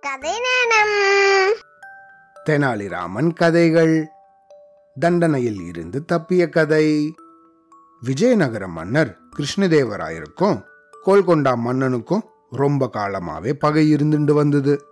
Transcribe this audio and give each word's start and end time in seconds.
கதை 0.00 0.30
நேரம் 0.30 0.94
தெனாலிராமன் 2.44 3.34
கதைகள். 3.34 4.08
தண்டனையில் 5.00 5.66
இருந்து 5.66 6.04
தப்பிய 6.12 6.48
கதை. 6.48 7.14
விஜயநகர 8.00 8.68
மன்னர் 8.68 9.18
கிருஷ்ணதேவராயருக்கும் 9.36 10.62
கோல்கொண்டா 11.06 11.52
மன்னனுக்கும் 11.64 12.20
ரொம்ப 12.50 12.90
காலமாவே 12.92 13.52
பகை 13.52 13.94
இருந்துட்டு 13.94 14.32
வந்தது. 14.32 14.86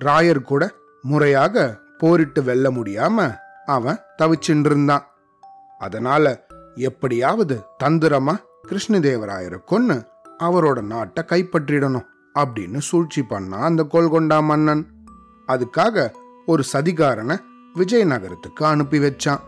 ராயர் 0.00 0.42
கூட 0.42 0.70
முறையாக 1.02 1.80
போரிட்டு 1.98 2.42
வெல்ல 2.42 2.70
முடியாம 2.70 3.36
அவன் 3.66 4.00
தவிச்சுட்டு 4.18 4.64
இருந்தான் 4.64 5.06
அதனால 5.78 6.46
எப்படியாவது 6.74 7.64
தந்திரமா 7.84 8.36
கிருஷ்ணதேவராயரை 8.68 9.60
கொன்னு 9.70 10.06
அவரோட 10.38 10.80
நாட்டை 10.82 11.24
கைப்பற்றிடணும். 11.24 12.10
அப்படின்னு 12.34 12.78
சூழ்ச்சி 12.78 13.22
பண்ணான் 13.22 13.62
அந்த 13.62 13.82
கோல்கொண்டா 13.82 14.42
மன்னன். 14.42 14.86
அதுக்காக 15.48 16.10
ஒரு 16.46 16.64
சதிகாரனை 16.72 17.38
விஜயநகரத்துக்கு 17.74 18.64
அனுப்பி 18.64 18.98
வச்சான். 18.98 19.40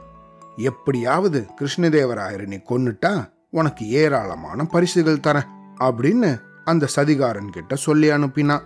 எப்படியாவது 0.56 1.46
கிருஷ்ணதேவராயரை 1.60 2.46
நீ 2.46 2.56
கொன்னுட்டா 2.56 3.30
உனக்கு 3.50 3.88
ஏராளமான 3.90 4.64
பரிசுகள் 4.64 5.24
தரேன் 5.26 5.48
அப்படின்னு 5.80 6.40
அந்த 6.64 6.88
சதிகாரன் 6.96 7.48
கிட்ட 7.48 7.74
சொல்லி 7.76 8.10
அனுப்பினான். 8.10 8.62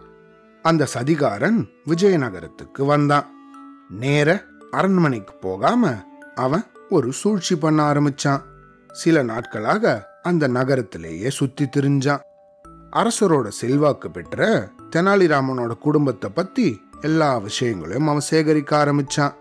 அந்த 0.62 0.86
சதிகாரன் 0.94 1.66
விஜயநகரத்துக்கு 1.86 2.86
வந்தான். 2.86 3.26
நேர 3.90 4.44
அரண்மனைக்கு 4.70 5.34
போகாம 5.34 5.94
அவன் 6.34 6.64
ஒரு 6.88 7.12
சூழ்ச்சி 7.12 7.56
பண்ண 7.56 7.92
ஆரம்பிச்சான். 7.92 8.42
சில 8.92 9.22
நாட்களாக 9.22 10.08
அந்த 10.22 10.48
நகரத்திலேயே 10.48 11.30
சுத்தி 11.30 11.64
திரிஞ்சான். 11.64 12.20
அரசரோட 12.92 13.48
செல்வாக்கு 13.48 14.10
பெற்ற 14.10 14.70
தெனாலிராமனோட 14.96 15.78
குடும்பத்தை 15.78 16.30
பத்தி 16.34 16.82
எல்லா 17.00 17.36
விஷயங்களையும் 17.36 18.06
அவன் 18.06 18.20
சேகரிக்க 18.20 18.84
ஆரம்பிச்சான். 18.84 19.34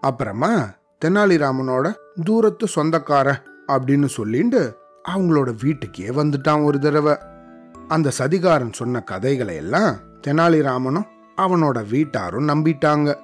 அப்புறமா 0.00 0.68
தெனாலிராமனோட 1.04 1.94
தூரத்து 2.24 2.66
சொந்தக்காரன் 2.66 3.42
அப்படின்னு 3.68 4.04
சொல்லிட்டு 4.04 4.76
அவங்களோட 5.08 5.54
வீட்டுக்கே 5.62 6.08
வந்துட்டான் 6.08 6.64
ஒரு 6.64 6.78
தடவை. 6.78 7.16
அந்த 7.88 8.12
சதிகாரன் 8.18 8.72
சொன்ன 8.72 9.00
கதைகளை 9.00 9.54
எல்லாம் 9.54 9.96
தெனாலிராமனும் 10.26 11.08
அவனோட 11.36 11.88
வீட்டாரும் 11.88 12.48
நம்பிட்டாங்க. 12.48 13.14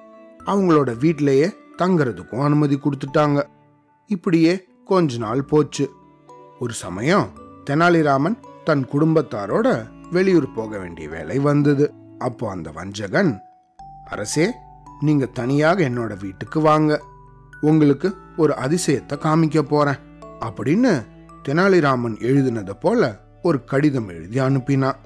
அவங்களோட 0.44 0.98
வீட்டிலேயே 0.98 1.56
தங்கறதுக்கும் 1.78 2.42
அனுமதி 2.42 2.78
கொடுத்துட்டாங்க. 2.78 3.42
இப்படியே 4.06 4.64
கொஞ்ச 4.84 5.18
நாள் 5.18 5.44
போச்சு. 5.44 5.90
ஒரு 6.58 6.72
சமயம் 6.72 7.28
தெனாலிராமன் 7.70 8.36
தன் 8.64 8.88
குடும்பத்தாரோட 8.92 9.68
வெளியூர் 10.10 10.52
போக 10.52 10.78
வேண்டிய 10.78 11.08
வேலை 11.08 11.38
வந்தது. 11.38 11.92
அப்போ 12.18 12.50
அந்த 12.50 12.70
வஞ்சகன் 12.70 13.38
அரசே 14.10 14.50
நீங்க 15.00 15.26
தனியாக 15.26 15.88
என்னோட 15.88 16.20
வீட்டுக்கு 16.20 16.60
வாங்க. 16.60 17.00
உங்களுக்கு 17.60 18.14
ஒரு 18.36 18.54
அதிசயத்தை 18.56 19.16
காமிக்க 19.16 19.60
போறேன். 19.60 20.00
அப்படின்னு 20.40 21.04
தெனாலிராமன் 21.48 22.16
எழுதினதை 22.20 22.70
போல 22.80 23.20
ஒரு 23.42 23.64
கடிதம் 23.64 24.08
எழுதி 24.08 24.40
அனுப்பினான். 24.40 24.98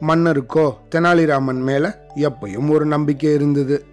மன்னருக்கோ 0.00 0.72
தெனாலிராமன் 0.90 1.60
மேல 1.60 2.04
எப்பயும் 2.16 2.70
ஒரு 2.70 2.86
நம்பிக்கை 2.86 3.34
இருந்தது. 3.34 3.84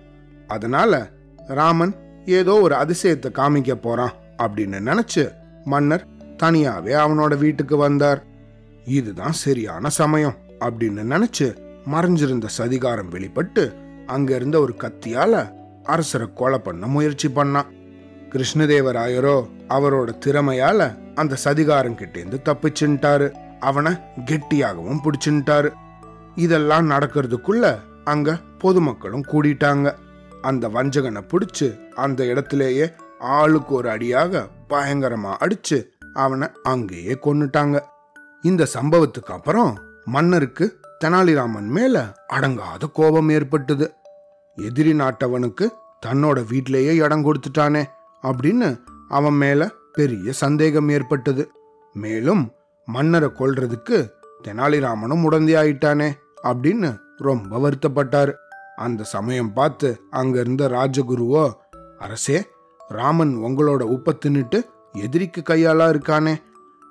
அதனால 0.47 1.09
ராமன் 1.47 1.95
ஏதோ 2.25 2.53
ஒரு 2.53 2.75
அதிசயத்தை 2.75 3.29
காமிக்க 3.31 3.73
போறான் 3.73 4.13
அப்படின்னு 4.37 4.77
நினைச்சு 4.89 5.31
மன்னர் 5.65 6.07
தனியாவே 6.43 6.93
அவனோட 7.05 7.37
வீட்டுக்கு 7.37 7.77
வந்தார். 7.77 8.23
இதுதான் 8.85 9.31
சரியான 9.31 9.89
சமயம் 9.89 10.37
அப்படின்னு 10.59 11.03
நினைச்சு 11.13 11.57
மறைஞ்சிருந்த 11.91 12.45
சதிகாரம் 12.45 13.07
வெளிப்பட்டு 13.07 13.73
அங்க 14.05 14.35
இருந்த 14.35 14.59
ஒரு 14.59 14.75
கத்தியால 14.77 15.51
அரசரை 15.83 16.29
கொலை 16.33 16.59
பண்ண 16.59 16.87
முயற்சி 16.87 17.27
பண்ணான். 17.27 17.65
கிருஷ்ணதேவராயரோ 18.29 19.47
அவரோட 19.69 20.09
திறமையால 20.25 20.97
அந்த 21.15 21.37
சதிகாரம் 21.43 21.95
கிட்டேந்து 21.95 22.39
தப்பிச்சுட்டாரு 22.45 23.31
அவனை 23.59 23.91
கெட்டியாகவும் 24.25 24.99
பிடிச்சுட்டாரு 25.03 25.69
இதெல்லாம் 26.35 26.89
நடக்கிறதுக்குள்ள 26.89 27.79
அங்க 28.03 28.37
பொதுமக்களும் 28.57 29.25
கூடிட்டாங்க. 29.25 29.93
அந்த 30.41 30.67
வஞ்சகனை 30.67 31.21
பிடிச்சு 31.27 31.79
அந்த 31.93 32.25
இடத்திலேயே 32.25 32.91
ஆளுக்கு 33.19 33.73
ஒரு 33.75 33.89
அடியாக 33.89 34.47
பயங்கரமா 34.69 35.33
அடிச்சு 35.39 35.87
அவனை 36.13 36.47
அங்கேயே 36.63 37.17
கொன்னுட்டாங்க. 37.23 37.79
இந்த 38.41 38.67
சம்பவத்துக்கு 38.73 39.31
அப்புறம் 39.31 39.71
மன்னருக்கு 40.05 40.79
தெனாலிராமன் 41.03 41.67
மேல 41.67 41.95
அடங்காத 42.33 42.91
கோபம் 42.93 43.29
ஏற்பட்டது. 43.29 43.93
எதிரி 44.55 44.93
நாட்டவனுக்கு 44.93 45.67
தன்னோட 46.05 46.47
வீட்டிலேயே 46.47 46.95
இடம் 46.95 47.25
கொடுத்துட்டானே 47.25 47.83
அப்படின்னு 48.23 48.81
அவன் 49.09 49.33
மேல 49.33 49.69
பெரிய 49.93 50.31
சந்தேகம் 50.33 50.89
ஏற்பட்டது. 50.89 51.51
மேலும் 51.93 52.53
மன்னரை 52.85 53.29
கொல்றதுக்கு 53.29 53.97
தெனாலிராமனும் 54.47 55.25
உடந்தையாயிட்டானே 55.29 56.09
அப்படின்னு 56.43 56.97
ரொம்ப 57.17 57.59
வருத்தப்பட்டாரு. 57.59 58.33
அந்த 58.75 59.03
சமயம் 59.03 59.53
பார்த்து 59.53 60.01
அங்க 60.09 60.39
இருந்த 60.39 60.67
ராஜகுருவோ 60.67 61.51
அரசே 61.97 62.47
ராமன் 62.77 63.37
உங்களோட 63.37 63.81
உப்ப 63.95 64.17
தின்னுட்டு 64.25 64.59
எதிரிக்கு 64.93 65.41
கையாலா 65.49 65.87
இருக்கானே? 65.89 66.35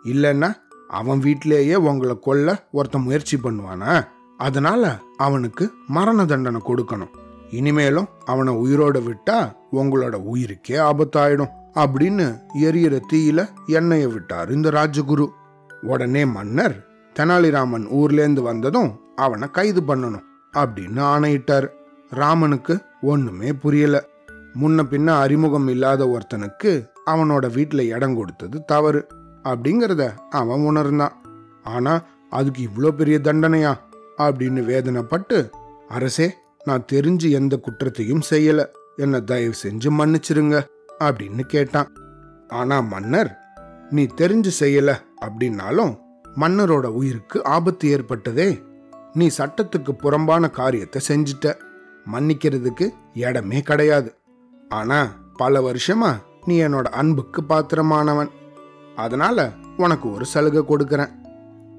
இல்லைன்னா 0.05 0.51
அவன் 0.89 1.19
வீட்டிலேயே 1.19 1.75
உங்களை 1.75 2.19
கொல்ல 2.21 2.67
ஒருத்தன் 2.73 3.03
முயற்சி 3.03 3.39
பண்ணுவானா? 3.43 4.07
அதனால 4.37 4.99
அவனுக்கு 5.17 5.73
மரண 5.87 6.25
தண்டனை 6.25 6.61
கொடுக்கணும். 6.65 7.15
இனிமேலும் 7.51 8.09
அவனை 8.25 8.55
உயிரோட 8.55 8.99
விட்டா 9.03 9.53
உங்களோட 9.73 10.17
உயிருக்கே 10.35 10.91
ஆபத்தாயிடும் 10.91 11.55
அப்படின்னு 11.75 12.41
எரியற 12.61 13.01
தீயில 13.13 13.49
எண்ணெயை 13.67 14.07
விட்டார் 14.07 14.53
இந்த 14.53 14.71
ராஜகுரு. 14.71 15.29
உடனே 15.81 16.25
மன்னர் 16.25 16.87
தெனாலிராமன் 17.17 17.87
ஊர்லேருந்து 17.95 18.43
வந்ததும் 18.43 19.01
அவனை 19.17 19.51
கைது 19.51 19.81
பண்ணணும் 19.81 20.25
அப்படின்னு 20.57 21.01
ஆணையிட்டார். 21.01 21.73
ராமனுக்கு 22.11 22.81
ஒண்ணுமே 23.01 23.53
புரியல. 23.53 24.07
முன்ன 24.61 24.83
பின்ன 24.91 25.07
அறிமுகம் 25.07 25.69
இல்லாத 25.69 26.19
ஒருத்தனுக்கு 26.19 26.89
அவனோட 27.07 27.53
வீட்டில் 27.53 27.91
இடம் 27.91 28.17
கொடுத்தது 28.17 28.65
தவறு. 28.65 29.07
அப்படிங்கிறத 29.49 30.15
அவன் 30.31 30.61
உணர்ந்தான். 30.61 31.13
ஆனா 31.63 32.03
அதுக்கு 32.31 32.69
இவ்வளோ 32.69 32.89
பெரிய 32.89 33.19
தண்டனையா? 33.19 33.77
அப்படின்னு 34.19 34.63
வேதனைப்பட்டு 34.63 35.51
அரசே 35.89 36.35
நான் 36.65 36.85
தெரிஞ்சு 36.93 37.31
எந்த 37.31 37.59
குற்றத்தையும் 37.59 38.23
செய்யல. 38.31 38.67
என்னை 38.97 39.25
தயவு 39.25 39.55
செஞ்சு 39.63 39.91
மன்னிச்சிருங்க 39.99 40.67
அப்படின்னு 40.99 41.41
கேட்டான். 41.41 41.93
ஆனா 42.49 42.81
மன்னர் 42.81 43.39
நீ 43.91 44.07
தெரிஞ்சு 44.17 44.51
செய்யல 44.61 44.97
அப்படின்னாலும் 45.21 45.99
மன்னரோட 46.37 46.85
உயிருக்கு 46.85 47.45
ஆபத்து 47.45 47.89
ஏற்பட்டதே. 47.89 48.63
நீ 49.13 49.31
சட்டத்துக்கு 49.39 49.93
புறம்பான 49.93 50.51
காரியத்தை 50.51 51.03
செஞ்சிட்ட. 51.09 51.55
மன்னிக்கிறதுக்கு 52.13 52.89
இடமே 53.15 53.63
கிடையாது. 53.63 54.15
ஆனா 54.69 55.17
பல 55.37 55.71
வருஷமா 55.71 56.17
நீ 56.45 56.63
என்னோட 56.63 56.83
அன்புக்கு 56.83 57.45
பாத்திரமானவன். 57.45 58.31
அதனால 58.99 59.51
உனக்கு 59.77 60.13
ஒரு 60.13 60.25
சலுகை 60.25 60.63
கொடுக்கறேன். 60.63 61.11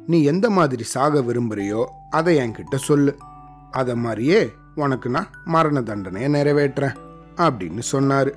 நீ 0.08 0.24
எந்த 0.24 0.50
மாதிரி 0.50 0.84
சாக 0.84 1.20
விரும்புறியோ 1.20 1.84
அதை 2.10 2.38
என்கிட்ட 2.38 2.76
சொல்லு. 2.76 3.18
அதை 3.72 3.96
மாதிரியே 3.96 4.42
உனக்கு 4.76 5.10
நான் 5.10 5.30
மரண 5.46 5.82
தண்டனையை 5.82 6.30
நிறைவேற்றுறேன் 6.34 6.96
அப்படின்னு 7.36 7.80
சொன்னார். 7.80 8.32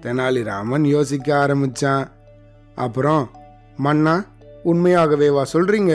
தெனாலிராமன் 0.00 0.84
யோசிக்க 0.86 1.46
ஆரம்பிச்சான். 1.46 2.06
அப்புறம் 2.74 3.30
மன்னா 3.76 4.24
உண்மையாகவே 4.62 5.30
வா 5.30 5.44
சொல்றீங்க. 5.52 5.94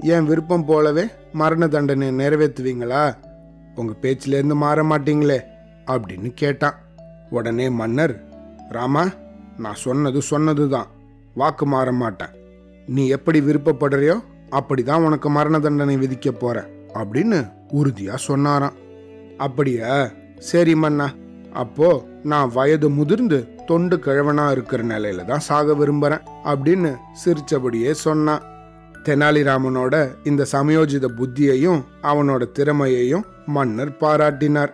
என் 0.00 0.26
விருப்பம் 0.26 0.64
போலவே 0.64 1.04
மரண 1.32 1.66
தண்டனை 1.68 2.08
நிறைவேற்றுவீங்களா? 2.10 3.16
உங்க 3.74 3.92
பேச்சிலேருந்து 4.02 4.54
மாற 4.54 4.82
மாட்டீங்களே 4.82 5.40
அப்படின்னு 5.86 6.30
கேட்டான். 6.34 6.78
உடனே 7.30 7.68
மன்னர் 7.70 8.14
ராமா 8.68 9.04
நான் 9.56 9.82
சொன்னது 9.86 10.22
சொன்னதுதான். 10.22 10.86
வாக்கு 11.40 11.66
மாற 11.66 11.88
மாட்டேன். 11.92 12.34
நீ 12.88 13.02
எப்படி 13.16 13.38
விருப்பப்படுறியோ 13.40 14.16
அப்படிதான் 14.58 15.04
உனக்கு 15.06 15.28
மரண 15.36 15.56
தண்டனை 15.64 15.96
விதிக்க 15.96 16.28
போற 16.32 16.58
அப்படின்னு 17.00 17.38
உறுதியா 17.78 18.14
சொன்னாராம். 18.26 18.76
அப்படியா? 19.46 19.90
சரி 20.50 20.74
மன்னா. 20.82 21.08
அப்போ 21.52 21.88
நான் 22.22 22.50
வயது 22.54 22.88
முதிர்ந்து 22.90 23.38
தொண்டு 23.66 23.96
கிழவனா 23.96 24.44
இருக்கிற 24.50 24.80
நிலையில 24.84 25.24
தான் 25.24 25.44
சாக 25.48 25.74
விரும்புறேன் 25.80 26.24
அப்படின்னு 26.50 26.90
சிரிச்சபடியே 27.22 27.90
சொன்னான். 28.06 28.44
தெனாலிராமனோட 29.04 29.94
இந்த 30.24 30.42
சமயோஜித 30.52 31.06
புத்தியையும் 31.18 31.80
அவனோட 32.02 32.44
திறமையையும் 32.56 33.24
மன்னர் 33.46 33.92
பாராட்டினார். 34.00 34.72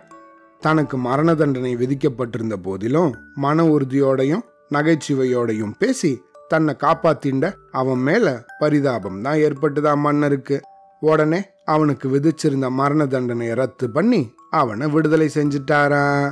தனக்கு 0.61 0.97
மரண 1.07 1.29
தண்டனை 1.35 1.73
விதிக்கப்பட்டிருந்த 1.75 2.55
போதிலும் 2.67 3.11
மன 3.35 3.65
உறுதியோடையும் 3.73 4.45
நகைச்சுவையோடையும் 4.73 5.75
பேசி 5.79 6.11
தன்னை 6.47 6.75
காப்பாத்திண்ட 6.79 7.53
அவன் 7.71 7.97
மேல 7.97 8.45
பரிதாபம் 8.59 9.21
தான் 9.21 9.37
ஏற்பட்டுதான் 9.37 9.97
மன்னருக்கு. 9.97 10.61
உடனே 10.99 11.39
அவனுக்கு 11.65 12.09
விதிச்சிருந்த 12.09 12.69
மரண 12.69 13.07
தண்டனையை 13.07 13.55
ரத்து 13.55 13.89
பண்ணி 13.89 14.21
அவனை 14.49 14.87
விடுதலை 14.87 15.29
செஞ்சிட்டாராம் 15.33 16.31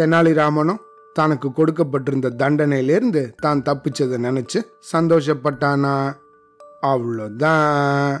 தெனாலிராமனும் 0.00 0.82
தனக்கு 1.12 1.48
கொடுக்கப்பட்டிருந்த 1.48 2.30
தண்டனையிலிருந்து 2.42 3.22
தான் 3.36 3.62
தப்பிச்சதை 3.62 4.18
நினைச்சு 4.28 4.62
சந்தோஷப்பட்டானா. 4.92 5.94
அவ்வளோதான் 6.82 8.16